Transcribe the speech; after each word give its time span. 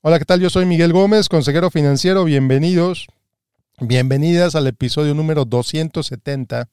Hola, 0.00 0.20
¿qué 0.20 0.24
tal? 0.24 0.38
Yo 0.38 0.48
soy 0.48 0.64
Miguel 0.64 0.92
Gómez, 0.92 1.28
consejero 1.28 1.72
financiero. 1.72 2.22
Bienvenidos, 2.22 3.08
bienvenidas 3.80 4.54
al 4.54 4.68
episodio 4.68 5.12
número 5.12 5.44
270 5.44 6.70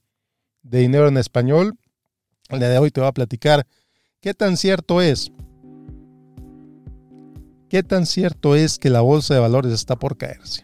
de 0.62 0.80
Dinero 0.80 1.08
en 1.08 1.18
Español. 1.18 1.76
El 2.50 2.60
día 2.60 2.70
de 2.70 2.78
hoy 2.78 2.92
te 2.92 3.02
voy 3.02 3.10
a 3.10 3.14
platicar 3.14 3.66
qué 4.22 4.36
tan 4.36 4.58
cierto 4.58 5.02
es, 5.02 5.32
qué 7.68 7.82
tan 7.82 8.06
cierto 8.06 8.56
es 8.56 8.78
que 8.78 8.92
la 8.92 9.02
bolsa 9.02 9.34
de 9.34 9.40
valores 9.40 9.74
está 9.74 9.96
por 9.96 10.18
caerse. 10.18 10.64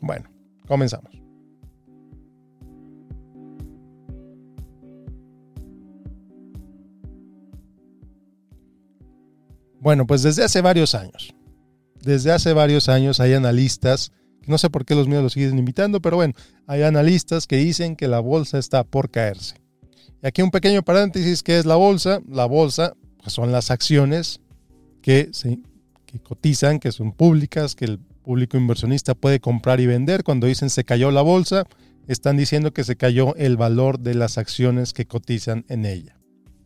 Bueno, 0.00 0.28
comenzamos. 0.66 1.12
Bueno, 9.78 10.08
pues 10.08 10.24
desde 10.24 10.42
hace 10.42 10.60
varios 10.60 10.96
años, 10.96 11.32
desde 12.02 12.32
hace 12.32 12.52
varios 12.52 12.88
años 12.88 13.20
hay 13.20 13.34
analistas, 13.34 14.12
no 14.46 14.58
sé 14.58 14.70
por 14.70 14.84
qué 14.84 14.94
los 14.94 15.08
míos 15.08 15.22
los 15.22 15.32
siguen 15.32 15.58
invitando, 15.58 16.00
pero 16.00 16.16
bueno, 16.16 16.34
hay 16.66 16.82
analistas 16.82 17.46
que 17.46 17.56
dicen 17.56 17.96
que 17.96 18.08
la 18.08 18.20
bolsa 18.20 18.58
está 18.58 18.84
por 18.84 19.10
caerse. 19.10 19.56
Y 20.22 20.26
aquí 20.26 20.42
un 20.42 20.50
pequeño 20.50 20.82
paréntesis, 20.82 21.42
¿qué 21.42 21.58
es 21.58 21.66
la 21.66 21.76
bolsa? 21.76 22.20
La 22.28 22.46
bolsa 22.46 22.94
pues 23.18 23.32
son 23.32 23.52
las 23.52 23.70
acciones 23.70 24.40
que, 25.00 25.30
que 26.06 26.20
cotizan, 26.20 26.78
que 26.78 26.92
son 26.92 27.12
públicas, 27.12 27.74
que 27.74 27.84
el 27.84 27.98
público 27.98 28.56
inversionista 28.56 29.14
puede 29.14 29.40
comprar 29.40 29.80
y 29.80 29.86
vender. 29.86 30.24
Cuando 30.24 30.46
dicen 30.46 30.70
se 30.70 30.84
cayó 30.84 31.10
la 31.10 31.22
bolsa, 31.22 31.64
están 32.08 32.36
diciendo 32.36 32.72
que 32.72 32.84
se 32.84 32.96
cayó 32.96 33.34
el 33.36 33.56
valor 33.56 34.00
de 34.00 34.14
las 34.14 34.38
acciones 34.38 34.92
que 34.92 35.06
cotizan 35.06 35.64
en 35.68 35.84
ella. 35.84 36.18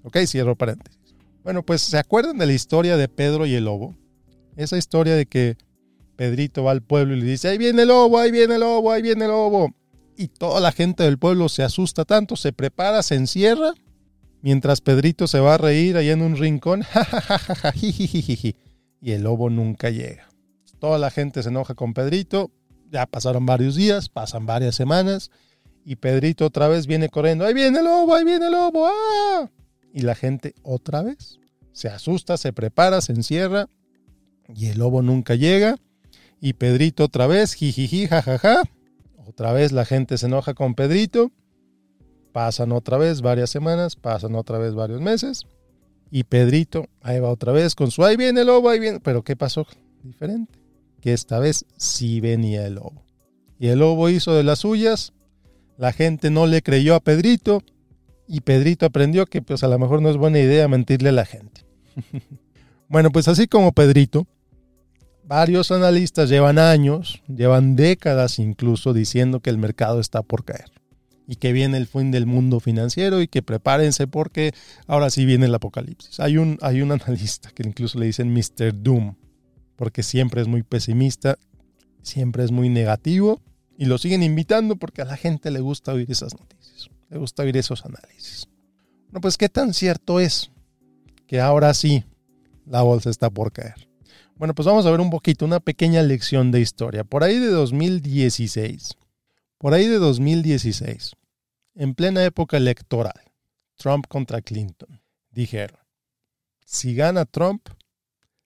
Ok, 0.02 0.18
cierro 0.27 0.56
paréntesis. 0.56 1.00
Bueno, 1.42 1.62
pues 1.62 1.82
¿se 1.82 1.98
acuerdan 1.98 2.38
de 2.38 2.46
la 2.46 2.52
historia 2.52 2.96
de 2.96 3.08
Pedro 3.08 3.46
y 3.46 3.55
el 3.55 3.64
lobo? 3.64 3.94
Esa 4.56 4.77
historia 4.78 5.15
de 5.15 5.27
que 5.27 5.56
Pedrito 6.16 6.64
va 6.64 6.73
al 6.73 6.83
pueblo 6.83 7.14
y 7.14 7.20
le 7.20 7.27
dice, 7.27 7.48
ahí 7.48 7.59
viene 7.59 7.83
el 7.83 7.88
lobo, 7.88 8.19
ahí 8.19 8.30
viene 8.30 8.55
el 8.55 8.61
lobo, 8.61 8.91
ahí 8.91 9.03
viene 9.03 9.27
el 9.27 9.30
lobo. 9.30 9.75
Y 10.17 10.28
toda 10.28 10.61
la 10.61 10.72
gente 10.72 11.03
del 11.03 11.19
pueblo 11.19 11.48
se 11.48 11.62
asusta 11.62 12.05
tanto, 12.05 12.36
se 12.36 12.53
prepara, 12.53 13.03
se 13.03 13.17
encierra, 13.17 13.75
mientras 14.41 14.80
Pedrito 14.80 15.27
se 15.27 15.41
va 15.41 15.55
a 15.55 15.58
reír 15.58 15.97
ahí 15.98 16.08
en 16.08 16.22
un 16.22 16.36
rincón, 16.36 16.84
y 17.83 19.12
el 19.12 19.22
lobo 19.22 19.50
nunca 19.50 19.91
llega. 19.91 20.28
Toda 20.78 20.98
la 20.98 21.11
gente 21.11 21.42
se 21.42 21.50
enoja 21.50 21.75
con 21.75 21.92
Pedrito, 21.92 22.50
ya 22.91 23.05
pasaron 23.05 23.45
varios 23.45 23.75
días, 23.75 24.08
pasan 24.08 24.47
varias 24.47 24.75
semanas, 24.75 25.30
y 25.84 25.97
Pedrito 25.97 26.47
otra 26.47 26.67
vez 26.69 26.86
viene 26.86 27.11
corriendo, 27.11 27.45
ahí 27.45 27.52
viene 27.52 27.80
el 27.80 27.84
lobo, 27.84 28.14
ahí 28.14 28.25
viene 28.25 28.47
el 28.47 28.52
lobo, 28.52 28.86
¡ah! 28.86 29.50
y 29.92 30.00
la 30.00 30.14
gente 30.14 30.55
otra 30.62 31.02
vez 31.02 31.39
se 31.73 31.89
asusta, 31.89 32.39
se 32.39 32.55
prepara, 32.55 33.02
se 33.02 33.12
encierra 33.12 33.69
y 34.55 34.66
el 34.66 34.78
lobo 34.78 35.02
nunca 35.02 35.34
llega. 35.34 35.77
Y 36.41 36.55
Pedrito 36.55 37.05
otra 37.05 37.27
vez, 37.27 37.55
jijiji, 37.55 38.06
jajaja. 38.06 38.62
Otra 39.27 39.52
vez 39.52 39.72
la 39.72 39.84
gente 39.84 40.19
se 40.19 40.27
enoja 40.27 40.55
con 40.55 40.75
Pedrito. 40.75 41.33
Pasan 42.33 42.72
otra 42.72 42.98
vez 42.98 43.22
varias 43.22 43.50
semanas, 43.50 43.97
pasan 43.97 44.34
otra 44.34 44.58
vez 44.58 44.74
varios 44.74 45.00
meses. 45.00 45.47
Y 46.11 46.24
Pedrito 46.24 46.86
ahí 47.00 47.19
va 47.19 47.30
otra 47.30 47.52
vez 47.52 47.74
con 47.74 47.91
su 47.91 48.05
ahí 48.05 48.17
viene 48.17 48.42
el 48.42 48.47
lobo, 48.47 48.69
ahí 48.69 48.78
viene. 48.78 49.00
Pero 49.00 49.22
¿qué 49.24 49.36
pasó? 49.36 49.67
Diferente. 50.02 50.58
Que 51.00 51.12
esta 51.12 51.39
vez 51.39 51.64
sí 51.77 52.20
venía 52.20 52.67
el 52.67 52.74
lobo. 52.74 53.05
Y 53.58 53.69
el 53.69 53.78
lobo 53.80 54.08
hizo 54.08 54.34
de 54.34 54.44
las 54.44 54.61
suyas. 54.61 55.12
La 55.78 55.92
gente 55.92 56.30
no 56.30 56.47
le 56.47 56.62
creyó 56.62 56.94
a 56.94 57.00
Pedrito 57.00 57.62
y 58.28 58.41
Pedrito 58.41 58.86
aprendió 58.86 59.27
que 59.27 59.42
pues 59.42 59.62
a 59.62 59.69
lo 59.69 59.78
mejor 59.78 60.02
no 60.02 60.11
es 60.11 60.17
buena 60.17 60.39
idea 60.39 60.69
mentirle 60.69 61.11
a 61.11 61.12
la 61.12 61.24
gente. 61.24 61.62
bueno, 62.89 63.11
pues 63.11 63.28
así 63.28 63.47
como 63.47 63.72
Pedrito, 63.72 64.27
varios 65.27 65.70
analistas 65.70 66.30
llevan 66.30 66.58
años, 66.58 67.22
llevan 67.28 67.77
décadas 67.77 68.38
incluso 68.38 68.92
diciendo 68.92 69.41
que 69.41 69.50
el 69.50 69.58
mercado 69.58 70.00
está 70.00 70.22
por 70.22 70.44
caer 70.44 70.70
y 71.27 71.36
que 71.36 71.52
viene 71.52 71.77
el 71.77 71.86
fin 71.86 72.12
del 72.12 72.27
mundo 72.27 72.61
financiero 72.61 73.20
y 73.20 73.28
que 73.28 73.42
prepárense 73.42 74.06
porque 74.06 74.52
ahora 74.86 75.11
sí 75.11 75.24
viene 75.24 75.46
el 75.46 75.55
apocalipsis. 75.55 76.20
Hay 76.20 76.39
un, 76.39 76.58
hay 76.62 76.83
un 76.83 76.92
analista 76.92 77.51
que 77.51 77.64
incluso 77.64 77.98
le 77.98 78.06
dicen 78.06 78.33
Mr. 78.33 78.73
Doom, 78.83 79.17
porque 79.74 80.02
siempre 80.02 80.40
es 80.40 80.48
muy 80.48 80.62
pesimista, 80.62 81.36
siempre 82.02 82.45
es 82.45 82.52
muy 82.52 82.68
negativo 82.68 83.42
y 83.77 83.86
lo 83.86 83.98
siguen 83.98 84.22
invitando 84.22 84.77
porque 84.77 85.02
a 85.02 85.06
la 85.06 85.17
gente 85.17 85.51
le 85.51 85.61
gusta 85.61 85.92
oír 85.92 86.11
esas 86.11 86.39
noticias. 86.39 86.89
Le 87.11 87.18
gusta 87.18 87.42
oír 87.42 87.56
esos 87.56 87.84
análisis. 87.84 88.48
Bueno, 89.06 89.20
pues 89.20 89.36
qué 89.36 89.48
tan 89.48 89.74
cierto 89.74 90.20
es 90.20 90.51
que 91.27 91.40
ahora 91.40 91.74
sí 91.74 92.05
la 92.64 92.83
bolsa 92.83 93.11
está 93.11 93.30
por 93.30 93.52
caer. 93.52 93.86
Bueno, 94.36 94.55
pues 94.55 94.67
vamos 94.67 94.85
a 94.85 94.91
ver 94.91 95.01
un 95.01 95.08
poquito, 95.08 95.47
una 95.47 95.61
pequeña 95.61 96.02
lección 96.02 96.52
de 96.52 96.61
historia. 96.61 97.05
Por 97.05 97.24
ahí 97.24 97.39
de 97.39 97.48
2016, 97.48 98.97
por 99.57 99.73
ahí 99.73 99.86
de 99.86 99.98
2016, 99.98 101.13
en 101.74 101.95
plena 101.95 102.23
época 102.23 102.58
electoral, 102.58 103.19
Trump 103.77 104.07
contra 104.07 104.42
Clinton, 104.42 105.01
dijeron, 105.30 105.79
si 106.67 106.95
gana 106.95 107.25
Trump, 107.25 107.67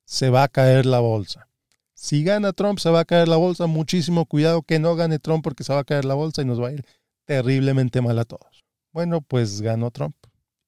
se 0.05 0.31
va 0.31 0.45
a 0.45 0.49
caer 0.49 0.87
la 0.87 1.01
bolsa. 1.01 1.49
Si 1.95 2.23
gana 2.23 2.53
Trump, 2.53 2.79
se 2.79 2.91
va 2.91 3.01
a 3.01 3.05
caer 3.05 3.29
la 3.29 3.37
bolsa. 3.37 3.67
Muchísimo 3.67 4.27
cuidado 4.27 4.63
que 4.63 4.79
no 4.79 4.97
gane 4.97 5.19
Trump 5.19 5.45
porque 5.45 5.65
se 5.65 5.73
va 5.73 5.81
a 5.81 5.85
caer 5.85 6.05
la 6.05 6.15
bolsa 6.15 6.43
y 6.43 6.45
nos 6.45 6.61
va 6.61 6.69
a 6.69 6.73
ir 6.73 6.85
terriblemente 7.25 8.01
mal 8.01 8.19
a 8.19 8.25
todos. 8.25 8.65
Bueno, 8.93 9.21
pues 9.21 9.61
ganó 9.61 9.91
Trump. 9.91 10.17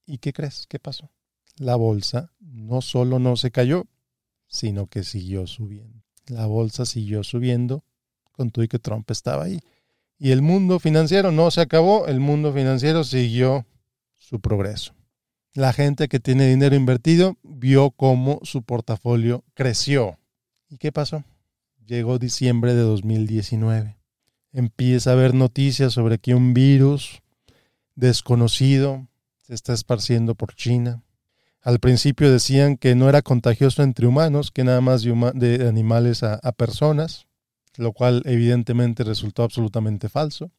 ¿Y 0.06 0.18
qué 0.18 0.32
crees? 0.32 0.66
¿Qué 0.68 0.78
pasó? 0.78 1.10
La 1.56 1.76
bolsa 1.76 2.32
no 2.40 2.82
solo 2.82 3.18
no 3.18 3.36
se 3.36 3.50
cayó, 3.50 3.86
sino 4.52 4.86
que 4.86 5.02
siguió 5.02 5.48
subiendo. 5.48 6.04
La 6.28 6.46
bolsa 6.46 6.86
siguió 6.86 7.24
subiendo 7.24 7.82
con 8.30 8.50
todo 8.50 8.64
y 8.64 8.68
que 8.68 8.78
Trump 8.78 9.10
estaba 9.10 9.42
ahí. 9.42 9.58
Y 10.16 10.30
el 10.30 10.42
mundo 10.42 10.78
financiero 10.78 11.32
no 11.32 11.50
se 11.50 11.60
acabó, 11.60 12.06
el 12.06 12.20
mundo 12.20 12.52
financiero 12.52 13.02
siguió 13.02 13.66
su 14.18 14.38
progreso. 14.38 14.94
La 15.54 15.72
gente 15.72 16.06
que 16.06 16.20
tiene 16.20 16.46
dinero 16.46 16.76
invertido 16.76 17.36
vio 17.42 17.90
cómo 17.90 18.38
su 18.44 18.62
portafolio 18.62 19.42
creció. 19.54 20.16
¿Y 20.68 20.78
qué 20.78 20.92
pasó? 20.92 21.24
Llegó 21.84 22.20
diciembre 22.20 22.74
de 22.74 22.82
2019 22.82 23.96
empieza 24.52 25.10
a 25.10 25.12
haber 25.14 25.34
noticias 25.34 25.92
sobre 25.92 26.18
que 26.18 26.34
un 26.34 26.54
virus 26.54 27.22
desconocido 27.94 29.08
se 29.40 29.54
está 29.54 29.72
esparciendo 29.72 30.34
por 30.34 30.54
China. 30.54 31.02
Al 31.62 31.78
principio 31.78 32.30
decían 32.30 32.76
que 32.76 32.94
no 32.94 33.08
era 33.08 33.22
contagioso 33.22 33.82
entre 33.82 34.06
humanos, 34.06 34.50
que 34.50 34.64
nada 34.64 34.80
más 34.80 35.02
de, 35.02 35.66
animales 35.68 36.22
a, 36.22 36.34
a, 36.34 36.52
personas, 36.52 37.26
lo 37.76 37.92
cual 37.92 38.22
evidentemente 38.24 39.04
resultó 39.04 39.44
absolutamente 39.44 40.08
falso. 40.08 40.50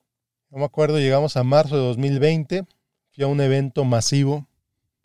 Yo 0.50 0.58
me 0.58 0.66
acuerdo, 0.66 1.00
llegamos 1.00 1.36
a 1.36 1.44
marzo 1.44 1.76
de 1.76 1.84
2020, 1.84 2.66
fui 3.12 3.24
a 3.24 3.28
un 3.28 3.42
evento 3.42 3.84
masivo 3.84 4.48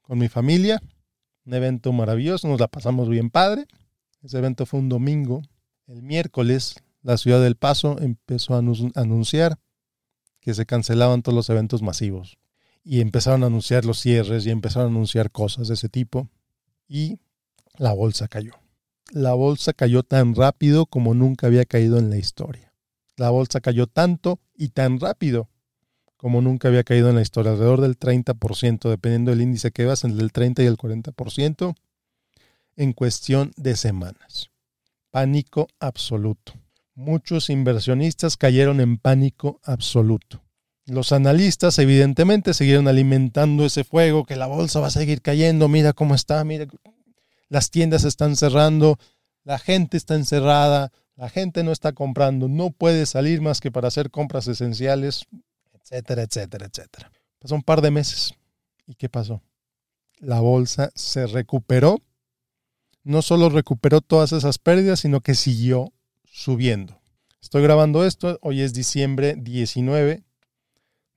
con 0.03 0.19
mi 0.19 0.29
familia, 0.29 0.81
un 1.45 1.55
evento 1.55 1.93
maravilloso, 1.93 2.47
nos 2.47 2.61
la 2.61 2.69
pasamos 2.69 3.09
bien 3.09 3.31
padre. 3.31 3.67
Ese 4.23 4.39
evento 4.39 4.67
fue 4.67 4.81
un 4.81 4.89
domingo. 4.89 5.43
El 5.87 6.03
miércoles 6.03 6.77
la 7.03 7.17
ciudad 7.17 7.41
del 7.41 7.57
Paso 7.57 7.97
empezó 8.01 8.55
a 8.55 8.59
anunciar 8.59 9.59
que 10.41 10.55
se 10.55 10.67
cancelaban 10.67 11.23
todos 11.23 11.35
los 11.35 11.49
eventos 11.49 11.81
masivos. 11.81 12.39
Y 12.89 13.01
empezaron 13.01 13.43
a 13.43 13.47
anunciar 13.47 13.85
los 13.85 13.99
cierres 14.01 14.47
y 14.47 14.51
empezaron 14.51 14.89
a 14.89 14.91
anunciar 14.95 15.31
cosas 15.31 15.69
de 15.69 15.75
ese 15.75 15.89
tipo. 15.89 16.31
Y 16.89 17.19
la 17.77 17.93
bolsa 17.93 18.29
cayó. 18.29 18.53
La 19.11 19.35
bolsa 19.35 19.73
cayó 19.73 20.03
tan 20.03 20.35
rápido 20.35 20.87
como 20.87 21.13
nunca 21.13 21.49
había 21.49 21.65
caído 21.67 21.99
en 21.99 22.09
la 22.09 22.17
historia. 22.17 22.73
La 23.17 23.31
bolsa 23.31 23.61
cayó 23.61 23.87
tanto 23.87 24.41
y 24.57 24.69
tan 24.69 25.01
rápido 25.01 25.49
como 26.17 26.41
nunca 26.41 26.69
había 26.69 26.83
caído 26.85 27.11
en 27.11 27.17
la 27.17 27.23
historia, 27.23 27.53
alrededor 27.53 27.81
del 27.81 27.99
30%, 27.99 28.89
dependiendo 28.89 29.31
del 29.31 29.43
índice 29.43 29.71
que 29.71 29.85
vas, 29.85 30.05
entre 30.05 30.25
el 30.25 30.33
30 30.33 30.63
y 30.63 30.67
el 30.67 30.77
40%, 30.77 31.75
en 32.77 32.93
cuestión 32.93 33.53
de 33.57 33.77
semanas. 33.77 34.51
Pánico 35.11 35.69
absoluto 35.79 36.55
muchos 36.99 37.49
inversionistas 37.49 38.37
cayeron 38.37 38.81
en 38.81 38.99
pánico 38.99 39.61
absoluto. 39.63 40.43
Los 40.89 41.13
analistas 41.13 41.79
evidentemente 41.79 42.55
siguieron 42.55 42.89
alimentando 42.89 43.67
ese 43.67 43.85
fuego, 43.85 44.25
que 44.25 44.37
la 44.37 44.47
bolsa 44.47 44.81
va 44.81 44.87
a 44.87 44.91
seguir 44.91 45.21
cayendo, 45.21 45.69
mira 45.69 45.93
cómo 45.93 46.15
está, 46.15 46.43
mira, 46.45 46.67
las 47.51 47.71
tiendas 47.71 48.05
están 48.05 48.37
cerrando, 48.37 48.99
la 49.45 49.59
gente 49.59 49.99
está 49.99 50.15
encerrada, 50.15 50.91
la 51.15 51.29
gente 51.29 51.63
no 51.63 51.73
está 51.73 51.93
comprando, 51.93 52.49
no 52.49 52.71
puede 52.71 53.05
salir 53.05 53.43
más 53.43 53.61
que 53.61 53.71
para 53.71 53.89
hacer 53.89 54.11
compras 54.11 54.49
esenciales, 54.49 55.27
etcétera, 55.75 56.23
etcétera, 56.23 56.67
etcétera. 56.67 57.13
Pasó 57.39 57.55
un 57.55 57.63
par 57.63 57.83
de 57.83 57.91
meses. 57.91 58.33
¿Y 58.87 58.95
qué 58.95 59.11
pasó? 59.11 59.43
La 60.21 60.41
bolsa 60.41 60.91
se 60.95 61.27
recuperó. 61.27 62.01
No 63.05 63.21
solo 63.21 63.51
recuperó 63.51 64.01
todas 64.01 64.33
esas 64.33 64.59
pérdidas, 64.59 65.01
sino 65.01 65.21
que 65.21 65.35
siguió 65.35 65.93
subiendo. 66.25 66.99
Estoy 67.43 67.63
grabando 67.63 68.07
esto, 68.07 68.39
hoy 68.41 68.63
es 68.63 68.73
diciembre 68.73 69.35
19 69.37 70.25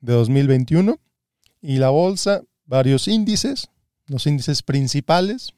de 0.01 0.13
2021 0.13 0.99
y 1.61 1.77
la 1.77 1.89
bolsa, 1.89 2.41
varios 2.65 3.07
índices, 3.07 3.69
los 4.07 4.27
índices 4.27 4.63
principales 4.63 5.53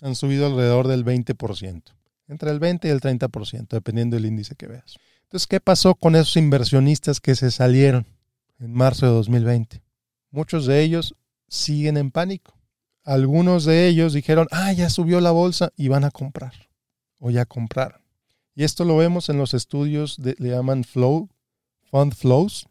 han 0.00 0.14
subido 0.14 0.46
alrededor 0.46 0.88
del 0.88 1.04
20%. 1.04 1.82
entre 2.30 2.50
el 2.50 2.58
20 2.58 2.88
y 2.88 2.90
el 2.90 3.00
30%, 3.00 3.68
dependiendo 3.70 4.16
del 4.16 4.26
índice 4.26 4.54
que 4.54 4.66
veas. 4.66 4.96
Entonces, 5.22 5.46
¿qué 5.46 5.60
pasó 5.60 5.94
con 5.94 6.14
esos 6.14 6.36
inversionistas 6.36 7.20
que 7.20 7.34
se 7.34 7.50
salieron 7.50 8.06
en 8.58 8.74
marzo 8.74 9.06
de 9.06 9.12
2020? 9.12 9.82
Muchos 10.30 10.66
de 10.66 10.82
ellos 10.82 11.14
siguen 11.48 11.96
en 11.96 12.10
pánico. 12.10 12.54
Algunos 13.02 13.64
de 13.64 13.88
ellos 13.88 14.12
dijeron, 14.12 14.46
ah, 14.50 14.72
ya 14.74 14.90
subió 14.90 15.22
la 15.22 15.30
bolsa 15.30 15.72
y 15.74 15.88
van 15.88 16.04
a 16.04 16.10
comprar. 16.10 16.52
O 17.18 17.30
ya 17.30 17.46
compraron. 17.46 18.02
Y 18.54 18.64
esto 18.64 18.84
lo 18.84 18.96
vemos 18.96 19.30
en 19.30 19.38
los 19.38 19.54
estudios, 19.54 20.20
de, 20.20 20.34
le 20.38 20.50
llaman 20.50 20.84
flow, 20.84 21.30
fund 21.90 22.14
flows. 22.14 22.68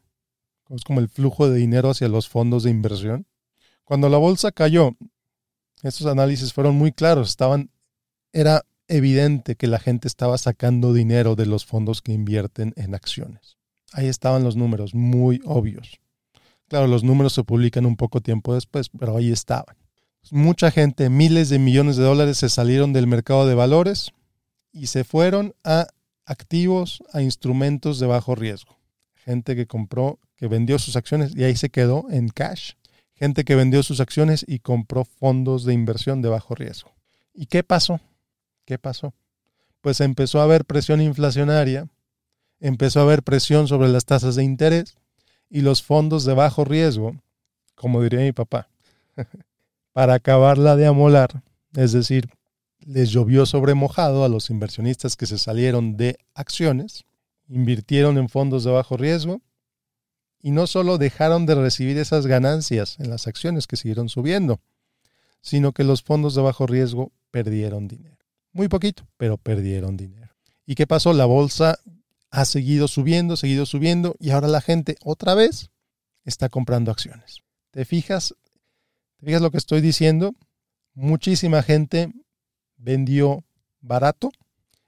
Es 0.70 0.84
como 0.84 1.00
el 1.00 1.10
flujo 1.10 1.50
de 1.50 1.58
dinero 1.58 1.90
hacia 1.90 2.08
los 2.08 2.28
fondos 2.28 2.64
de 2.64 2.72
inversión. 2.72 3.26
Cuando 3.84 4.10
la 4.10 4.18
bolsa 4.18 4.52
cayó, 4.52 4.96
estos 5.84 6.08
análisis 6.08 6.54
fueron 6.54 6.76
muy 6.76 6.92
claros. 6.92 7.30
Estaban, 7.30 7.72
era 8.34 8.64
evidente 8.88 9.56
que 9.56 9.68
la 9.68 9.80
gente 9.80 10.08
estaba 10.08 10.38
sacando 10.38 10.94
dinero 10.94 11.36
de 11.36 11.46
los 11.46 11.66
fondos 11.66 12.02
que 12.02 12.14
invierten 12.14 12.74
en 12.76 12.96
acciones. 12.96 13.58
Ahí 13.94 14.08
estaban 14.08 14.44
los 14.44 14.56
números, 14.56 14.94
muy 14.94 15.42
obvios. 15.46 16.00
Claro, 16.68 16.88
los 16.88 17.04
números 17.04 17.34
se 17.34 17.44
publican 17.44 17.86
un 17.86 17.96
poco 17.96 18.20
tiempo 18.22 18.54
después, 18.54 18.90
pero 18.90 19.16
ahí 19.16 19.32
estaban. 19.32 19.78
Mucha 20.32 20.72
gente, 20.72 21.10
miles 21.10 21.48
de 21.50 21.60
millones 21.60 21.96
de 21.96 22.04
dólares 22.04 22.38
se 22.40 22.50
salieron 22.50 22.92
del 22.92 23.08
mercado 23.08 23.48
de 23.48 23.56
valores 23.56 24.12
y 24.74 24.88
se 24.88 25.06
fueron 25.06 25.56
a 25.64 25.88
activos, 26.26 27.02
a 27.14 27.22
instrumentos 27.22 28.00
de 28.00 28.08
bajo 28.08 28.36
riesgo. 28.36 28.78
Gente 29.16 29.56
que 29.56 29.68
compró, 29.68 30.20
que 30.38 30.48
vendió 30.48 30.80
sus 30.80 30.96
acciones 30.96 31.36
y 31.36 31.44
ahí 31.44 31.56
se 31.56 31.70
quedó 31.70 32.06
en 32.10 32.30
cash. 32.30 32.74
Gente 33.14 33.44
que 33.44 33.56
vendió 33.56 33.82
sus 33.84 34.00
acciones 34.00 34.46
y 34.48 34.60
compró 34.60 35.04
fondos 35.04 35.66
de 35.66 35.74
inversión 35.74 36.22
de 36.22 36.30
bajo 36.30 36.56
riesgo. 36.56 36.94
¿Y 37.34 37.48
qué 37.48 37.64
pasó? 37.64 38.00
¿Qué 38.64 38.78
pasó? 38.78 39.14
Pues 39.82 40.00
empezó 40.02 40.40
a 40.40 40.44
haber 40.44 40.66
presión 40.66 41.02
inflacionaria, 41.02 41.88
empezó 42.60 43.00
a 43.00 43.04
haber 43.04 43.24
presión 43.24 43.68
sobre 43.68 43.90
las 43.90 44.06
tasas 44.06 44.36
de 44.36 44.44
interés 44.44 44.98
y 45.50 45.62
los 45.62 45.82
fondos 45.82 46.26
de 46.26 46.36
bajo 46.36 46.64
riesgo, 46.64 47.16
como 47.76 48.04
diría 48.04 48.20
mi 48.20 48.32
papá, 48.32 48.70
para 49.94 50.16
acabarla 50.16 50.76
de 50.76 50.86
amolar, 50.86 51.42
es 51.74 51.92
decir, 51.92 52.30
les 52.86 53.10
llovió 53.10 53.46
sobre 53.46 53.74
mojado 53.74 54.24
a 54.24 54.30
los 54.30 54.50
inversionistas 54.50 55.16
que 55.16 55.26
se 55.26 55.38
salieron 55.38 55.98
de 55.98 56.18
acciones, 56.36 57.06
invirtieron 57.48 58.18
en 58.18 58.30
fondos 58.30 58.64
de 58.64 58.72
bajo 58.72 58.98
riesgo 58.98 59.42
y 60.42 60.52
no 60.52 60.68
solo 60.68 60.98
dejaron 60.98 61.46
de 61.46 61.56
recibir 61.56 61.98
esas 61.98 62.28
ganancias 62.28 63.00
en 63.00 63.10
las 63.10 63.28
acciones 63.28 63.68
que 63.68 63.78
siguieron 63.78 64.10
subiendo, 64.10 64.60
sino 65.42 65.72
que 65.72 65.84
los 65.84 66.04
fondos 66.04 66.36
de 66.36 66.42
bajo 66.42 66.68
riesgo 66.68 67.12
perdieron 67.32 67.88
dinero. 67.88 68.18
Muy 68.52 68.68
poquito, 68.68 69.08
pero 69.18 69.38
perdieron 69.38 69.98
dinero. 69.98 70.36
¿Y 70.66 70.76
qué 70.76 70.88
pasó? 70.88 71.14
La 71.14 71.26
bolsa 71.26 71.80
ha 72.30 72.46
seguido 72.46 72.88
subiendo, 72.88 73.38
seguido 73.38 73.66
subiendo 73.66 74.16
y 74.20 74.32
ahora 74.32 74.48
la 74.48 74.62
gente 74.62 74.98
otra 75.04 75.34
vez 75.34 75.72
está 76.24 76.50
comprando 76.50 76.92
acciones. 76.92 77.44
¿Te 77.72 77.86
fijas? 77.86 78.36
¿Te 79.18 79.26
fijas 79.26 79.42
lo 79.42 79.52
que 79.52 79.58
estoy 79.58 79.82
diciendo? 79.82 80.36
Muchísima 80.94 81.64
gente 81.64 82.12
vendió 82.76 83.44
barato 83.80 84.32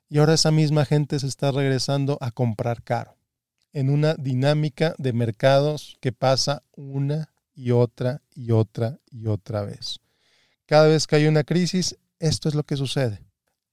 y 0.10 0.18
ahora 0.18 0.34
esa 0.34 0.52
misma 0.52 0.86
gente 0.86 1.20
se 1.20 1.28
está 1.28 1.52
regresando 1.52 2.18
a 2.20 2.32
comprar 2.32 2.84
caro 2.84 3.19
en 3.74 3.90
una 3.90 4.16
dinámica 4.16 4.96
de 4.98 5.14
mercados 5.14 5.98
que 6.02 6.12
pasa 6.12 6.64
una 6.76 7.32
y 7.54 7.72
otra 7.72 8.22
y 8.34 8.52
otra 8.52 9.00
y 9.12 9.28
otra 9.28 9.64
vez. 9.64 10.00
Cada 10.66 10.88
vez 10.88 11.08
que 11.08 11.18
hay 11.18 11.28
una 11.28 11.44
crisis, 11.44 11.98
esto 12.20 12.50
es 12.50 12.56
lo 12.56 12.64
que 12.64 12.78
sucede 12.78 13.30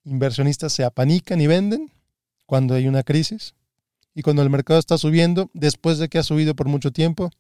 inversionistas 0.07 0.73
se 0.73 0.85
apanican 0.85 1.41
y 1.41 1.47
venden 1.47 1.93
cuando 2.47 2.75
hay 2.75 2.89
una 2.89 3.03
crisis. 3.03 3.55
Y 4.15 4.23
cuando 4.23 4.43
el 4.43 4.49
mercado 4.49 4.79
está 4.81 4.97
subiendo, 4.97 5.51
después 5.53 5.99
de 5.99 6.09
que 6.09 6.19
ha 6.19 6.23
subido 6.23 6.55
por 6.55 6.69
mucho 6.69 6.91
tiempo, 6.91 7.31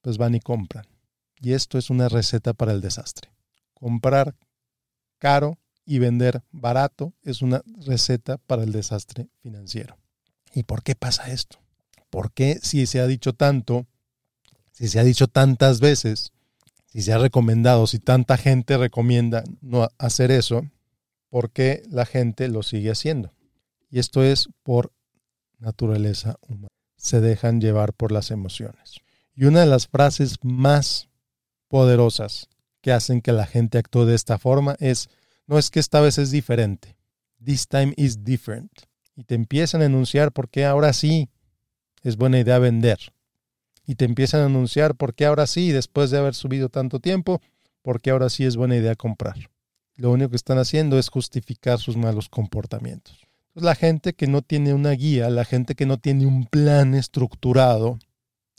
pues 0.00 0.18
van 0.18 0.34
y 0.34 0.40
compran. 0.40 0.86
Y 1.40 1.52
esto 1.52 1.78
es 1.78 1.90
una 1.90 2.08
receta 2.08 2.54
para 2.54 2.72
el 2.72 2.80
desastre. 2.80 3.30
Comprar 3.74 4.34
caro 5.18 5.58
y 5.84 5.98
vender 5.98 6.42
barato 6.50 7.12
es 7.22 7.42
una 7.42 7.62
receta 7.86 8.38
para 8.38 8.64
el 8.64 8.72
desastre 8.72 9.28
financiero. 9.42 9.96
¿Y 10.54 10.64
por 10.64 10.82
qué 10.82 10.96
pasa 10.96 11.30
esto? 11.30 11.60
¿Por 12.12 12.30
qué 12.30 12.58
si 12.60 12.84
se 12.84 13.00
ha 13.00 13.06
dicho 13.06 13.32
tanto, 13.32 13.86
si 14.70 14.86
se 14.88 15.00
ha 15.00 15.02
dicho 15.02 15.28
tantas 15.28 15.80
veces, 15.80 16.34
si 16.84 17.00
se 17.00 17.14
ha 17.14 17.16
recomendado, 17.16 17.86
si 17.86 18.00
tanta 18.00 18.36
gente 18.36 18.76
recomienda 18.76 19.44
no 19.62 19.88
hacer 19.96 20.30
eso, 20.30 20.62
por 21.30 21.52
qué 21.52 21.82
la 21.88 22.04
gente 22.04 22.48
lo 22.48 22.62
sigue 22.62 22.90
haciendo. 22.90 23.32
Y 23.88 23.98
esto 23.98 24.22
es 24.22 24.50
por 24.62 24.92
naturaleza 25.58 26.36
humana. 26.42 26.68
Se 26.96 27.22
dejan 27.22 27.62
llevar 27.62 27.94
por 27.94 28.12
las 28.12 28.30
emociones. 28.30 29.00
Y 29.34 29.46
una 29.46 29.60
de 29.60 29.66
las 29.66 29.86
frases 29.86 30.36
más 30.42 31.08
poderosas 31.68 32.50
que 32.82 32.92
hacen 32.92 33.22
que 33.22 33.32
la 33.32 33.46
gente 33.46 33.78
actúe 33.78 34.04
de 34.04 34.16
esta 34.16 34.36
forma 34.36 34.76
es, 34.80 35.08
no 35.46 35.56
es 35.56 35.70
que 35.70 35.80
esta 35.80 36.02
vez 36.02 36.18
es 36.18 36.30
diferente. 36.30 36.94
This 37.42 37.66
time 37.66 37.94
is 37.96 38.22
different. 38.22 38.70
Y 39.16 39.24
te 39.24 39.34
empiezan 39.34 39.80
a 39.80 39.86
anunciar 39.86 40.30
por 40.32 40.50
qué 40.50 40.66
ahora 40.66 40.92
sí 40.92 41.30
es 42.02 42.16
buena 42.16 42.38
idea 42.38 42.58
vender. 42.58 42.98
Y 43.86 43.96
te 43.96 44.04
empiezan 44.04 44.42
a 44.42 44.46
anunciar 44.46 44.94
por 44.94 45.14
qué 45.14 45.26
ahora 45.26 45.46
sí, 45.46 45.72
después 45.72 46.10
de 46.10 46.18
haber 46.18 46.34
subido 46.34 46.68
tanto 46.68 47.00
tiempo, 47.00 47.40
por 47.82 48.00
qué 48.00 48.10
ahora 48.10 48.28
sí 48.28 48.44
es 48.44 48.56
buena 48.56 48.76
idea 48.76 48.94
comprar 48.94 49.36
lo 49.96 50.10
único 50.10 50.30
que 50.30 50.36
están 50.36 50.58
haciendo 50.58 50.98
es 50.98 51.08
justificar 51.08 51.78
sus 51.78 51.96
malos 51.96 52.28
comportamientos. 52.28 53.26
La 53.54 53.74
gente 53.74 54.14
que 54.14 54.26
no 54.26 54.42
tiene 54.42 54.72
una 54.72 54.90
guía, 54.92 55.28
la 55.30 55.44
gente 55.44 55.74
que 55.74 55.86
no 55.86 55.98
tiene 55.98 56.26
un 56.26 56.46
plan 56.46 56.94
estructurado, 56.94 57.98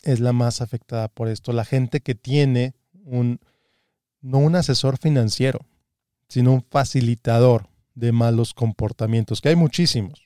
es 0.04 0.20
la 0.20 0.34
más 0.34 0.62
afectada 0.62 1.08
por 1.08 1.28
esto. 1.28 1.54
La 1.54 1.66
gente 1.66 2.02
que 2.02 2.14
tiene 2.14 2.76
un, 3.04 3.40
no 4.22 4.38
un 4.38 4.56
asesor 4.56 4.98
financiero, 4.98 5.66
sino 6.28 6.54
un 6.54 6.62
facilitador 6.62 7.68
de 7.96 8.12
malos 8.12 8.54
comportamientos, 8.54 9.42
que 9.42 9.50
hay 9.50 9.56
muchísimos. 9.56 10.26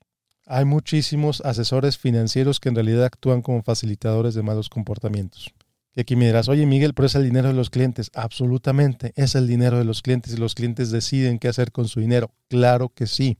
Hay 0.50 0.64
muchísimos 0.64 1.42
asesores 1.42 1.98
financieros 1.98 2.62
que 2.62 2.70
en 2.70 2.76
realidad 2.76 3.04
actúan 3.04 3.42
como 3.42 3.64
facilitadores 3.64 4.34
de 4.34 4.44
malos 4.44 4.70
comportamientos. 4.70 5.54
Y 5.94 6.00
aquí 6.00 6.16
me 6.16 6.28
dirás, 6.28 6.48
oye 6.48 6.66
Miguel, 6.66 6.94
pero 6.94 7.08
es 7.08 7.16
el 7.16 7.26
dinero 7.26 7.50
de 7.50 7.54
los 7.54 7.70
clientes. 7.70 8.12
Absolutamente, 8.14 9.12
es 9.18 9.36
el 9.36 9.46
dinero 9.46 9.78
de 9.78 9.84
los 9.84 10.02
clientes 10.02 10.34
y 10.34 10.38
los 10.38 10.56
clientes 10.56 10.90
deciden 10.90 11.38
qué 11.38 11.50
hacer 11.50 11.74
con 11.74 11.90
su 11.90 12.00
dinero. 12.00 12.32
Claro 12.48 12.90
que 12.90 13.08
sí. 13.08 13.40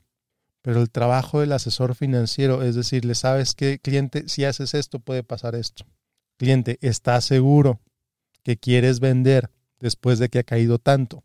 Pero 0.62 0.82
el 0.82 0.90
trabajo 0.90 1.40
del 1.40 1.54
asesor 1.54 1.96
financiero 1.96 2.62
es 2.62 2.76
decirle, 2.76 3.16
¿sabes 3.16 3.56
qué, 3.56 3.80
cliente? 3.80 4.28
Si 4.28 4.44
haces 4.44 4.74
esto, 4.74 5.00
puede 5.00 5.24
pasar 5.24 5.56
esto. 5.56 5.86
Cliente, 6.36 6.78
¿estás 6.82 7.24
seguro 7.24 7.80
que 8.44 8.58
quieres 8.58 9.00
vender 9.00 9.50
después 9.80 10.20
de 10.20 10.28
que 10.28 10.40
ha 10.40 10.44
caído 10.44 10.78
tanto? 10.78 11.24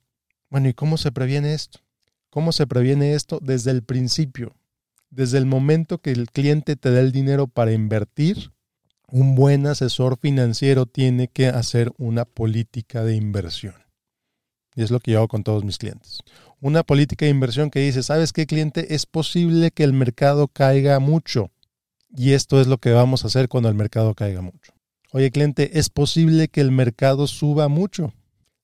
Bueno, 0.48 0.68
¿y 0.68 0.74
cómo 0.74 0.96
se 0.96 1.10
previene 1.10 1.54
esto? 1.54 1.80
¿Cómo 2.30 2.52
se 2.52 2.68
previene 2.68 3.14
esto? 3.14 3.40
Desde 3.42 3.72
el 3.72 3.82
principio, 3.82 4.54
desde 5.12 5.36
el 5.36 5.46
momento 5.46 5.98
que 5.98 6.10
el 6.10 6.30
cliente 6.30 6.74
te 6.74 6.90
da 6.90 7.00
el 7.00 7.12
dinero 7.12 7.46
para 7.46 7.72
invertir, 7.72 8.50
un 9.08 9.34
buen 9.34 9.66
asesor 9.66 10.18
financiero 10.18 10.86
tiene 10.86 11.28
que 11.28 11.48
hacer 11.48 11.92
una 11.98 12.24
política 12.24 13.04
de 13.04 13.14
inversión. 13.14 13.74
Y 14.74 14.82
es 14.82 14.90
lo 14.90 15.00
que 15.00 15.12
yo 15.12 15.18
hago 15.18 15.28
con 15.28 15.44
todos 15.44 15.64
mis 15.64 15.76
clientes. 15.76 16.20
Una 16.60 16.82
política 16.82 17.26
de 17.26 17.30
inversión 17.30 17.70
que 17.70 17.80
dice, 17.80 18.02
¿sabes 18.02 18.32
qué 18.32 18.46
cliente? 18.46 18.94
Es 18.94 19.04
posible 19.04 19.70
que 19.70 19.84
el 19.84 19.92
mercado 19.92 20.48
caiga 20.48 20.98
mucho. 20.98 21.50
Y 22.08 22.32
esto 22.32 22.58
es 22.58 22.66
lo 22.66 22.78
que 22.78 22.92
vamos 22.92 23.22
a 23.22 23.26
hacer 23.26 23.50
cuando 23.50 23.68
el 23.68 23.74
mercado 23.74 24.14
caiga 24.14 24.40
mucho. 24.40 24.72
Oye 25.12 25.30
cliente, 25.30 25.78
es 25.78 25.90
posible 25.90 26.48
que 26.48 26.62
el 26.62 26.70
mercado 26.70 27.26
suba 27.26 27.68
mucho. 27.68 28.14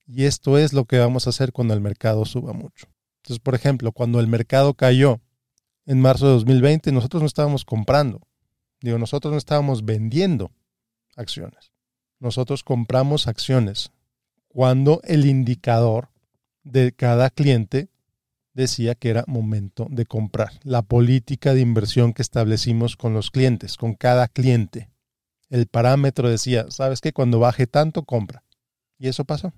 Y 0.07 0.23
esto 0.23 0.57
es 0.57 0.73
lo 0.73 0.85
que 0.85 0.97
vamos 0.97 1.27
a 1.27 1.29
hacer 1.29 1.51
cuando 1.51 1.75
el 1.75 1.81
mercado 1.81 2.25
suba 2.25 2.53
mucho. 2.53 2.87
Entonces, 3.21 3.39
por 3.39 3.53
ejemplo, 3.53 3.91
cuando 3.91 4.19
el 4.19 4.25
mercado 4.25 4.73
cayó 4.73 5.21
en 5.89 5.99
marzo 5.99 6.27
de 6.27 6.33
2020, 6.33 6.91
nosotros 6.91 7.21
no 7.21 7.27
estábamos 7.27 7.65
comprando 7.65 8.21
Digo, 8.81 8.97
nosotros 8.97 9.31
no 9.31 9.37
estábamos 9.37 9.83
vendiendo 9.83 10.51
acciones. 11.15 11.71
Nosotros 12.19 12.63
compramos 12.63 13.27
acciones 13.27 13.91
cuando 14.47 15.01
el 15.03 15.25
indicador 15.25 16.09
de 16.63 16.91
cada 16.93 17.29
cliente 17.29 17.89
decía 18.53 18.95
que 18.95 19.09
era 19.09 19.25
momento 19.27 19.87
de 19.89 20.05
comprar. 20.05 20.59
La 20.63 20.81
política 20.81 21.53
de 21.53 21.61
inversión 21.61 22.13
que 22.13 22.21
establecimos 22.21 22.95
con 22.95 23.13
los 23.13 23.31
clientes, 23.31 23.77
con 23.77 23.93
cada 23.93 24.27
cliente. 24.27 24.89
El 25.49 25.67
parámetro 25.67 26.29
decía, 26.29 26.65
¿sabes 26.69 27.01
qué? 27.01 27.11
Cuando 27.11 27.39
baje 27.39 27.67
tanto, 27.67 28.03
compra. 28.03 28.43
Y 28.97 29.07
eso 29.07 29.25
pasó. 29.25 29.53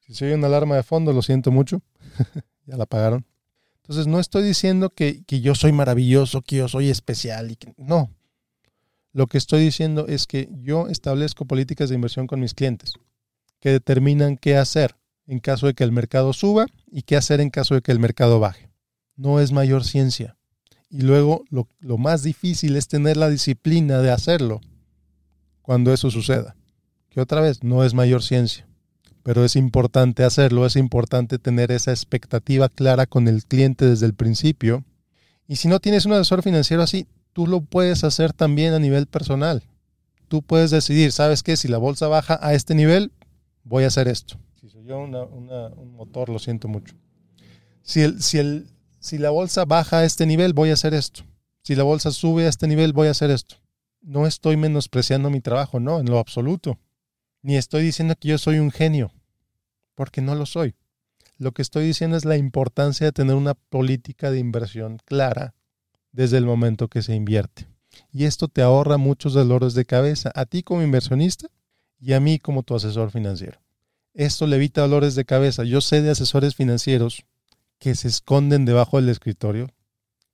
Si 0.00 0.14
se 0.14 0.26
oye 0.26 0.34
una 0.34 0.46
alarma 0.46 0.76
de 0.76 0.82
fondo, 0.82 1.12
lo 1.12 1.22
siento 1.22 1.50
mucho. 1.50 1.82
ya 2.66 2.76
la 2.76 2.86
pagaron. 2.86 3.26
Entonces, 3.84 4.06
no 4.06 4.18
estoy 4.18 4.42
diciendo 4.42 4.88
que, 4.88 5.24
que, 5.24 5.42
yo 5.42 5.54
soy 5.54 5.72
maravilloso, 5.72 6.40
que 6.40 6.56
yo 6.56 6.68
soy 6.68 6.88
especial. 6.88 7.50
Y 7.50 7.56
que, 7.56 7.74
no, 7.76 8.10
lo 9.12 9.26
que 9.26 9.36
estoy 9.36 9.62
diciendo 9.62 10.06
es 10.08 10.26
que 10.26 10.48
yo 10.62 10.88
establezco 10.88 11.44
políticas 11.44 11.90
de 11.90 11.94
inversión 11.94 12.26
con 12.26 12.40
mis 12.40 12.54
clientes 12.54 12.94
que 13.60 13.70
determinan 13.70 14.36
qué 14.38 14.56
hacer 14.56 14.96
en 15.26 15.38
caso 15.38 15.66
de 15.66 15.74
que 15.74 15.84
el 15.84 15.92
mercado 15.92 16.32
suba 16.32 16.66
y 16.90 17.02
qué 17.02 17.16
hacer 17.16 17.40
en 17.40 17.50
caso 17.50 17.74
de 17.74 17.82
que 17.82 17.92
el 17.92 17.98
mercado 17.98 18.40
baje. 18.40 18.70
No 19.16 19.38
es 19.38 19.52
mayor 19.52 19.84
ciencia. 19.84 20.36
Y 20.90 21.02
luego 21.02 21.44
lo, 21.50 21.68
lo 21.78 21.98
más 21.98 22.22
difícil 22.22 22.76
es 22.76 22.88
tener 22.88 23.16
la 23.16 23.28
disciplina 23.28 23.98
de 23.98 24.10
hacerlo 24.10 24.60
cuando 25.62 25.92
eso 25.92 26.10
suceda. 26.10 26.56
Que 27.10 27.20
otra 27.20 27.40
vez, 27.40 27.62
no 27.62 27.84
es 27.84 27.94
mayor 27.94 28.22
ciencia, 28.22 28.66
pero 29.24 29.44
es 29.44 29.56
importante 29.56 30.22
hacerlo, 30.22 30.66
es 30.66 30.76
importante 30.76 31.40
tener 31.40 31.72
esa 31.72 31.90
expectativa 31.90 32.68
clara 32.68 33.06
con 33.06 33.26
el 33.26 33.44
cliente 33.44 33.86
desde 33.86 34.06
el 34.06 34.14
principio. 34.14 34.84
Y 35.48 35.56
si 35.56 35.66
no 35.66 35.80
tienes 35.80 36.06
un 36.06 36.12
asesor 36.12 36.42
financiero 36.42 36.82
así, 36.82 37.08
tú 37.32 37.48
lo 37.48 37.62
puedes 37.62 38.04
hacer 38.04 38.32
también 38.32 38.74
a 38.74 38.78
nivel 38.78 39.06
personal. 39.06 39.64
Tú 40.28 40.42
puedes 40.42 40.70
decidir, 40.70 41.10
¿sabes 41.10 41.42
qué? 41.42 41.56
Si 41.56 41.66
la 41.66 41.78
bolsa 41.78 42.06
baja 42.06 42.38
a 42.40 42.54
este 42.54 42.76
nivel, 42.76 43.10
voy 43.64 43.84
a 43.84 43.88
hacer 43.88 44.06
esto. 44.06 44.36
Si 44.60 44.68
soy 44.68 44.84
yo 44.84 44.98
un 44.98 45.96
motor, 45.96 46.28
lo 46.28 46.38
siento 46.38 46.68
mucho. 46.68 46.94
Si, 47.82 48.02
el, 48.02 48.22
si, 48.22 48.38
el, 48.38 48.68
si 49.00 49.18
la 49.18 49.30
bolsa 49.30 49.64
baja 49.64 49.98
a 49.98 50.04
este 50.04 50.26
nivel, 50.26 50.52
voy 50.52 50.70
a 50.70 50.74
hacer 50.74 50.94
esto. 50.94 51.24
Si 51.62 51.74
la 51.74 51.82
bolsa 51.82 52.12
sube 52.12 52.46
a 52.46 52.48
este 52.48 52.68
nivel, 52.68 52.92
voy 52.92 53.08
a 53.08 53.12
hacer 53.12 53.30
esto 53.30 53.56
no 54.04 54.26
estoy 54.26 54.56
menospreciando 54.56 55.30
mi 55.30 55.40
trabajo, 55.40 55.80
no, 55.80 55.98
en 55.98 56.06
lo 56.06 56.18
absoluto. 56.18 56.78
Ni 57.44 57.58
estoy 57.58 57.82
diciendo 57.82 58.14
que 58.18 58.28
yo 58.28 58.38
soy 58.38 58.58
un 58.58 58.70
genio, 58.70 59.12
porque 59.94 60.22
no 60.22 60.34
lo 60.34 60.46
soy. 60.46 60.76
Lo 61.36 61.52
que 61.52 61.60
estoy 61.60 61.84
diciendo 61.84 62.16
es 62.16 62.24
la 62.24 62.38
importancia 62.38 63.06
de 63.06 63.12
tener 63.12 63.34
una 63.34 63.52
política 63.52 64.30
de 64.30 64.38
inversión 64.38 64.96
clara 65.04 65.54
desde 66.10 66.38
el 66.38 66.46
momento 66.46 66.88
que 66.88 67.02
se 67.02 67.14
invierte. 67.14 67.68
Y 68.10 68.24
esto 68.24 68.48
te 68.48 68.62
ahorra 68.62 68.96
muchos 68.96 69.34
dolores 69.34 69.74
de 69.74 69.84
cabeza 69.84 70.32
a 70.34 70.46
ti 70.46 70.62
como 70.62 70.82
inversionista 70.82 71.48
y 72.00 72.14
a 72.14 72.20
mí 72.20 72.38
como 72.38 72.62
tu 72.62 72.76
asesor 72.76 73.10
financiero. 73.10 73.60
Esto 74.14 74.46
le 74.46 74.56
evita 74.56 74.80
dolores 74.80 75.14
de 75.14 75.26
cabeza. 75.26 75.64
Yo 75.64 75.82
sé 75.82 76.00
de 76.00 76.12
asesores 76.12 76.54
financieros 76.54 77.26
que 77.78 77.94
se 77.94 78.08
esconden 78.08 78.64
debajo 78.64 78.96
del 78.96 79.10
escritorio, 79.10 79.68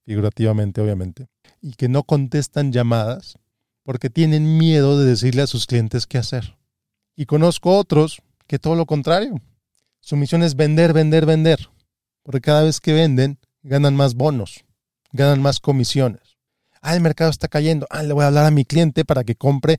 figurativamente 0.05 0.81
obviamente, 0.81 1.26
y 1.61 1.73
que 1.73 1.88
no 1.88 2.05
contestan 2.05 2.71
llamadas 2.71 3.37
porque 3.83 4.11
tienen 4.11 4.59
miedo 4.59 4.97
de 4.97 5.07
decirle 5.07 5.43
a 5.43 5.49
sus 5.49 5.67
clientes 5.67 6.07
qué 6.07 6.17
hacer. 6.17 6.60
Y 7.21 7.27
conozco 7.27 7.77
otros 7.77 8.23
que 8.47 8.59
todo 8.59 8.77
lo 8.77 8.87
contrario. 8.87 9.43
Su 10.00 10.17
misión 10.17 10.43
es 10.43 10.57
vender, 10.57 10.95
vender, 10.95 11.27
vender. 11.27 11.69
Porque 12.23 12.41
cada 12.41 12.62
vez 12.62 12.81
que 12.81 12.95
venden, 12.95 13.39
ganan 13.62 13.95
más 13.95 14.15
bonos, 14.15 14.65
ganan 15.12 15.43
más 15.43 15.61
comisiones. 15.61 16.39
Ah, 16.81 16.95
el 16.95 17.03
mercado 17.03 17.31
está 17.31 17.47
cayendo. 17.47 17.87
Ah, 17.91 18.03
le 18.05 18.15
voy 18.15 18.25
a 18.25 18.29
hablar 18.29 18.47
a 18.47 18.50
mi 18.50 18.65
cliente 18.65 19.05
para 19.05 19.23
que 19.23 19.35
compre 19.35 19.77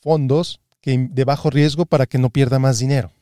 fondos 0.00 0.60
que, 0.80 0.98
de 1.08 1.24
bajo 1.24 1.50
riesgo 1.50 1.86
para 1.86 2.06
que 2.06 2.18
no 2.18 2.30
pierda 2.30 2.58
más 2.58 2.80
dinero. 2.80 3.12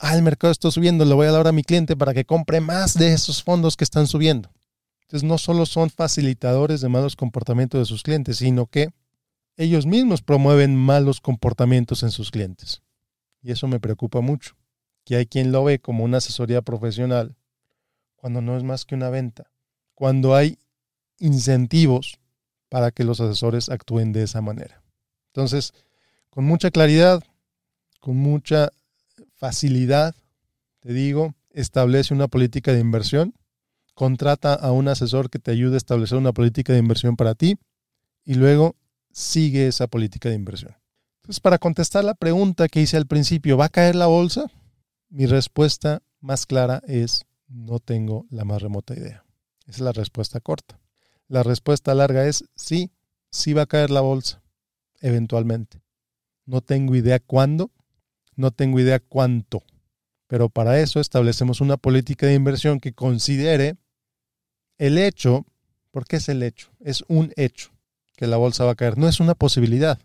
Ah, 0.00 0.16
el 0.16 0.22
mercado 0.22 0.50
está 0.50 0.68
subiendo. 0.72 1.04
Le 1.04 1.14
voy 1.14 1.26
a 1.26 1.28
hablar 1.28 1.46
a 1.46 1.52
mi 1.52 1.62
cliente 1.62 1.94
para 1.96 2.12
que 2.12 2.24
compre 2.24 2.60
más 2.60 2.94
de 2.94 3.12
esos 3.12 3.44
fondos 3.44 3.76
que 3.76 3.84
están 3.84 4.08
subiendo. 4.08 4.50
Entonces, 5.02 5.22
no 5.22 5.38
solo 5.38 5.64
son 5.64 5.90
facilitadores 5.90 6.80
de 6.80 6.88
malos 6.88 7.14
comportamientos 7.14 7.78
de 7.78 7.84
sus 7.84 8.02
clientes, 8.02 8.38
sino 8.38 8.66
que 8.66 8.88
ellos 9.56 9.86
mismos 9.86 10.22
promueven 10.22 10.76
malos 10.76 11.20
comportamientos 11.20 12.02
en 12.02 12.10
sus 12.10 12.30
clientes. 12.30 12.82
Y 13.42 13.52
eso 13.52 13.68
me 13.68 13.80
preocupa 13.80 14.20
mucho, 14.20 14.56
que 15.04 15.16
hay 15.16 15.26
quien 15.26 15.52
lo 15.52 15.64
ve 15.64 15.78
como 15.78 16.04
una 16.04 16.18
asesoría 16.18 16.62
profesional 16.62 17.36
cuando 18.16 18.40
no 18.40 18.56
es 18.56 18.62
más 18.64 18.84
que 18.84 18.94
una 18.94 19.10
venta, 19.10 19.50
cuando 19.94 20.34
hay 20.34 20.58
incentivos 21.18 22.18
para 22.68 22.90
que 22.90 23.04
los 23.04 23.20
asesores 23.20 23.68
actúen 23.68 24.12
de 24.12 24.22
esa 24.22 24.40
manera. 24.40 24.82
Entonces, 25.28 25.74
con 26.30 26.44
mucha 26.44 26.70
claridad, 26.70 27.22
con 28.00 28.16
mucha 28.16 28.72
facilidad, 29.34 30.14
te 30.80 30.92
digo, 30.92 31.34
establece 31.50 32.14
una 32.14 32.28
política 32.28 32.72
de 32.72 32.80
inversión, 32.80 33.34
contrata 33.94 34.54
a 34.54 34.72
un 34.72 34.88
asesor 34.88 35.30
que 35.30 35.38
te 35.38 35.50
ayude 35.50 35.74
a 35.74 35.76
establecer 35.76 36.18
una 36.18 36.32
política 36.32 36.72
de 36.72 36.80
inversión 36.80 37.16
para 37.16 37.34
ti 37.34 37.56
y 38.24 38.34
luego 38.34 38.74
sigue 39.14 39.68
esa 39.68 39.86
política 39.86 40.28
de 40.28 40.34
inversión. 40.34 40.76
Entonces, 41.22 41.40
para 41.40 41.58
contestar 41.58 42.04
la 42.04 42.14
pregunta 42.14 42.68
que 42.68 42.80
hice 42.80 42.96
al 42.96 43.06
principio, 43.06 43.56
¿va 43.56 43.66
a 43.66 43.70
caer 43.70 43.94
la 43.94 44.06
bolsa? 44.06 44.50
Mi 45.08 45.26
respuesta 45.26 46.02
más 46.20 46.44
clara 46.44 46.82
es 46.86 47.24
no 47.46 47.78
tengo 47.78 48.26
la 48.30 48.44
más 48.44 48.60
remota 48.60 48.94
idea. 48.94 49.24
Esa 49.66 49.76
es 49.76 49.80
la 49.80 49.92
respuesta 49.92 50.40
corta. 50.40 50.80
La 51.28 51.42
respuesta 51.42 51.94
larga 51.94 52.26
es 52.26 52.44
sí, 52.56 52.90
sí 53.30 53.52
va 53.52 53.62
a 53.62 53.66
caer 53.66 53.90
la 53.90 54.00
bolsa, 54.00 54.42
eventualmente. 55.00 55.80
No 56.44 56.60
tengo 56.60 56.94
idea 56.96 57.20
cuándo, 57.20 57.70
no 58.34 58.50
tengo 58.50 58.80
idea 58.80 58.98
cuánto, 58.98 59.62
pero 60.26 60.50
para 60.50 60.80
eso 60.80 61.00
establecemos 61.00 61.60
una 61.60 61.76
política 61.76 62.26
de 62.26 62.34
inversión 62.34 62.80
que 62.80 62.92
considere 62.92 63.76
el 64.76 64.98
hecho, 64.98 65.46
porque 65.92 66.16
es 66.16 66.28
el 66.28 66.42
hecho, 66.42 66.70
es 66.80 67.04
un 67.08 67.32
hecho 67.36 67.73
que 68.16 68.26
la 68.26 68.36
bolsa 68.36 68.64
va 68.64 68.72
a 68.72 68.76
caer. 68.76 68.98
No 68.98 69.08
es 69.08 69.20
una 69.20 69.34
posibilidad, 69.34 69.98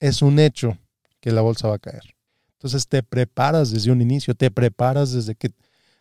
es 0.00 0.22
un 0.22 0.38
hecho 0.38 0.78
que 1.20 1.32
la 1.32 1.40
bolsa 1.40 1.68
va 1.68 1.76
a 1.76 1.80
caer. 1.80 2.14
Entonces 2.52 2.88
te 2.88 3.02
preparas 3.02 3.70
desde 3.70 3.92
un 3.92 4.00
inicio, 4.00 4.34
te 4.34 4.50
preparas 4.50 5.12
desde 5.12 5.34
que, 5.34 5.52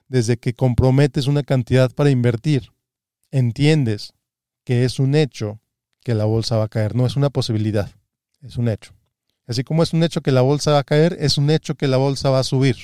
desde 0.08 0.38
que 0.38 0.54
comprometes 0.54 1.27
una 1.27 1.44
cantidad 1.44 1.92
para 1.92 2.10
invertir. 2.10 2.72
Entiendes 3.32 4.13
que 4.63 4.84
es 4.84 5.00
un 5.00 5.16
hecho 5.16 5.60
que 6.04 6.16
la 6.16 6.25
bolsa 6.25 6.58
va 6.58 6.66
a 6.66 6.70
caer, 6.70 6.96
no 6.96 7.06
es 7.06 7.16
una 7.16 7.30
posibilidad, 7.30 7.92
es 8.42 8.58
un 8.58 8.70
hecho. 8.70 8.94
Así 9.46 9.63
como 9.63 9.84
es 9.84 9.94
un 9.94 10.04
hecho 10.04 10.22
que 10.22 10.32
la 10.32 10.42
bolsa 10.42 10.72
va 10.72 10.80
a 10.80 10.84
caer, 10.84 11.16
es 11.20 11.38
un 11.38 11.50
hecho 11.50 11.75
que 11.75 11.88
la 11.88 11.98
bolsa 11.98 12.30
va 12.30 12.39
a 12.39 12.44
subir. 12.44 12.75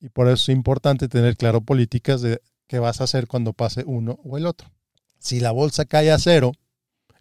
Y 0.00 0.08
por 0.08 0.26
eso 0.28 0.50
es 0.50 0.56
importante 0.56 1.08
tener 1.08 1.36
claro 1.36 1.60
políticas 1.60 2.22
de 2.22 2.40
qué 2.66 2.78
vas 2.78 3.00
a 3.00 3.04
hacer 3.04 3.26
cuando 3.26 3.52
pase 3.52 3.84
uno 3.86 4.18
o 4.24 4.36
el 4.36 4.46
otro. 4.46 4.70
Si 5.18 5.40
la 5.40 5.50
bolsa 5.50 5.84
cae 5.84 6.10
a 6.10 6.18
cero, 6.18 6.52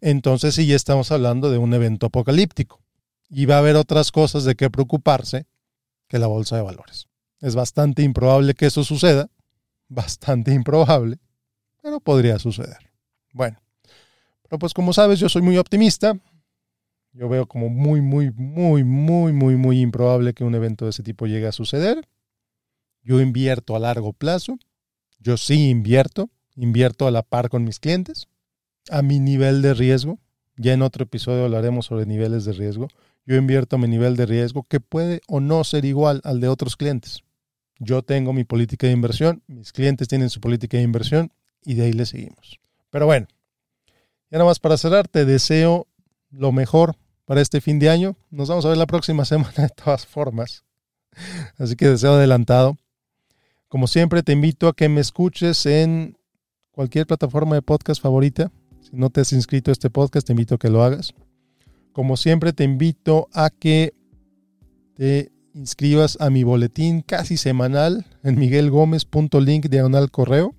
entonces 0.01 0.55
sí 0.55 0.67
ya 0.67 0.75
estamos 0.75 1.11
hablando 1.11 1.49
de 1.49 1.57
un 1.57 1.73
evento 1.73 2.07
apocalíptico. 2.07 2.81
Y 3.29 3.45
va 3.45 3.55
a 3.55 3.59
haber 3.59 3.75
otras 3.75 4.11
cosas 4.11 4.45
de 4.45 4.55
qué 4.55 4.69
preocuparse 4.69 5.45
que 6.07 6.19
la 6.19 6.27
bolsa 6.27 6.55
de 6.55 6.61
valores. 6.61 7.07
Es 7.41 7.55
bastante 7.55 8.03
improbable 8.03 8.53
que 8.53 8.67
eso 8.67 8.83
suceda, 8.83 9.29
bastante 9.87 10.53
improbable, 10.53 11.19
pero 11.81 11.99
podría 11.99 12.39
suceder. 12.39 12.77
Bueno, 13.33 13.59
pero 14.43 14.59
pues 14.59 14.73
como 14.73 14.93
sabes, 14.93 15.19
yo 15.19 15.29
soy 15.29 15.41
muy 15.41 15.57
optimista. 15.57 16.17
Yo 17.11 17.27
veo 17.27 17.47
como 17.47 17.69
muy, 17.69 18.01
muy, 18.01 18.31
muy, 18.31 18.83
muy, 18.83 19.33
muy, 19.33 19.55
muy 19.55 19.81
improbable 19.81 20.33
que 20.33 20.43
un 20.43 20.55
evento 20.55 20.85
de 20.85 20.91
ese 20.91 21.03
tipo 21.03 21.25
llegue 21.25 21.47
a 21.47 21.51
suceder. 21.51 22.07
Yo 23.01 23.19
invierto 23.19 23.75
a 23.75 23.79
largo 23.79 24.13
plazo. 24.13 24.57
Yo 25.19 25.35
sí 25.37 25.69
invierto. 25.69 26.29
Invierto 26.55 27.07
a 27.07 27.11
la 27.11 27.23
par 27.23 27.49
con 27.49 27.63
mis 27.63 27.79
clientes 27.79 28.27
a 28.91 29.01
mi 29.01 29.19
nivel 29.19 29.61
de 29.61 29.73
riesgo. 29.73 30.19
Ya 30.55 30.73
en 30.73 30.81
otro 30.81 31.03
episodio 31.03 31.45
hablaremos 31.45 31.85
sobre 31.85 32.05
niveles 32.05 32.45
de 32.45 32.53
riesgo. 32.53 32.87
Yo 33.25 33.35
invierto 33.35 33.75
a 33.75 33.79
mi 33.79 33.87
nivel 33.87 34.15
de 34.15 34.25
riesgo 34.25 34.63
que 34.63 34.79
puede 34.79 35.21
o 35.27 35.39
no 35.39 35.63
ser 35.63 35.85
igual 35.85 36.21
al 36.23 36.39
de 36.39 36.47
otros 36.47 36.75
clientes. 36.75 37.23
Yo 37.79 38.01
tengo 38.01 38.33
mi 38.33 38.43
política 38.43 38.87
de 38.87 38.93
inversión, 38.93 39.43
mis 39.47 39.71
clientes 39.71 40.07
tienen 40.07 40.29
su 40.29 40.39
política 40.39 40.77
de 40.77 40.83
inversión 40.83 41.31
y 41.63 41.75
de 41.75 41.83
ahí 41.83 41.93
le 41.93 42.05
seguimos. 42.05 42.59
Pero 42.89 43.05
bueno, 43.05 43.27
ya 44.31 44.39
nada 44.39 44.45
más 44.45 44.59
para 44.59 44.77
cerrar, 44.77 45.07
te 45.07 45.25
deseo 45.25 45.87
lo 46.31 46.51
mejor 46.51 46.95
para 47.25 47.41
este 47.41 47.61
fin 47.61 47.77
de 47.77 47.89
año. 47.89 48.15
Nos 48.31 48.49
vamos 48.49 48.65
a 48.65 48.69
ver 48.69 48.77
la 48.77 48.87
próxima 48.87 49.25
semana 49.25 49.53
de 49.57 49.69
todas 49.69 50.05
formas. 50.05 50.63
Así 51.57 51.75
que 51.75 51.87
deseo 51.87 52.13
adelantado. 52.13 52.77
Como 53.67 53.87
siempre, 53.87 54.23
te 54.23 54.31
invito 54.31 54.67
a 54.67 54.73
que 54.73 54.87
me 54.89 55.01
escuches 55.01 55.65
en 55.65 56.17
cualquier 56.71 57.05
plataforma 57.05 57.55
de 57.55 57.61
podcast 57.61 58.01
favorita. 58.01 58.51
Si 58.89 58.95
no 58.95 59.09
te 59.09 59.19
has 59.21 59.33
inscrito 59.33 59.69
a 59.69 59.73
este 59.73 59.89
podcast, 59.89 60.25
te 60.25 60.33
invito 60.33 60.55
a 60.55 60.57
que 60.57 60.69
lo 60.69 60.81
hagas. 60.81 61.13
Como 61.91 62.15
siempre, 62.15 62.53
te 62.53 62.63
invito 62.63 63.27
a 63.33 63.49
que 63.49 63.93
te 64.93 65.31
inscribas 65.53 66.17
a 66.21 66.29
mi 66.29 66.43
boletín 66.43 67.01
casi 67.01 67.35
semanal 67.35 68.05
en 68.23 68.39
miguelgomez.link 68.39 69.65
diagonal 69.65 70.09
correo. 70.09 70.55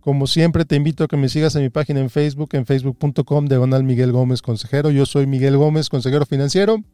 Como 0.00 0.26
siempre, 0.26 0.66
te 0.66 0.76
invito 0.76 1.04
a 1.04 1.08
que 1.08 1.16
me 1.16 1.30
sigas 1.30 1.56
en 1.56 1.62
mi 1.62 1.70
página 1.70 2.00
en 2.00 2.10
Facebook, 2.10 2.50
en 2.52 2.66
facebook.com 2.66 3.46
diagonal 3.46 3.82
Miguel 3.82 4.12
Gómez 4.12 4.42
Consejero. 4.42 4.90
Yo 4.90 5.06
soy 5.06 5.26
Miguel 5.26 5.56
Gómez, 5.56 5.88
consejero 5.88 6.26
financiero. 6.26 6.84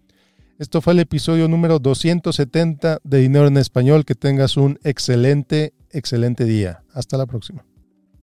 Esto 0.58 0.80
fue 0.82 0.92
el 0.92 1.00
episodio 1.00 1.48
número 1.48 1.80
270 1.80 3.00
de 3.02 3.18
Dinero 3.18 3.48
en 3.48 3.56
Español. 3.56 4.04
Que 4.04 4.14
tengas 4.14 4.56
un 4.56 4.78
excelente, 4.84 5.72
excelente 5.90 6.44
día. 6.44 6.84
Hasta 6.92 7.16
la 7.16 7.26
próxima. 7.26 7.64